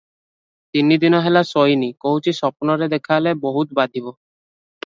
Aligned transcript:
ତିନିଦିନ 0.77 1.19
ହେଲା 1.25 1.43
ଶୋଇନି 1.49 1.89
କହୁଛି 2.05 2.33
ସ୍ୱପ୍ନରେ 2.39 2.89
ଦେଖାହେଲେ 2.95 3.35
ବହୁତ 3.47 3.81
ବାଧିବ 3.83 4.19